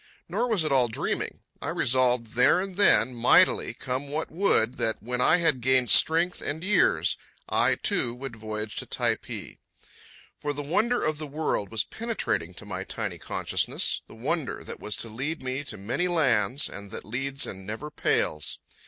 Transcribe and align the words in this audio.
Nor 0.27 0.49
was 0.49 0.63
it 0.63 0.71
all 0.71 0.87
dreaming. 0.87 1.41
I 1.61 1.69
resolved 1.69 2.33
there 2.33 2.59
and 2.59 2.75
then, 2.75 3.13
mightily, 3.13 3.75
come 3.75 4.07
what 4.09 4.31
would, 4.31 4.77
that 4.77 4.97
when 4.99 5.21
I 5.21 5.37
had 5.37 5.61
gained 5.61 5.91
strength 5.91 6.41
and 6.41 6.63
years, 6.63 7.19
I, 7.47 7.75
too, 7.75 8.15
would 8.15 8.35
voyage 8.35 8.77
to 8.77 8.87
Typee. 8.87 9.59
For 10.39 10.53
the 10.53 10.63
wonder 10.63 11.03
of 11.03 11.19
the 11.19 11.27
world 11.27 11.69
was 11.69 11.83
penetrating 11.83 12.55
to 12.55 12.65
my 12.65 12.83
tiny 12.83 13.19
consciousness—the 13.19 14.15
wonder 14.15 14.63
that 14.63 14.79
was 14.79 14.97
to 14.97 15.07
lead 15.07 15.43
me 15.43 15.63
to 15.65 15.77
many 15.77 16.07
lands, 16.07 16.67
and 16.67 16.89
that 16.89 17.05
leads 17.05 17.45
and 17.45 17.67
never 17.67 17.91
pails. 17.91 18.57